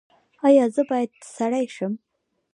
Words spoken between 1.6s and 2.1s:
شم؟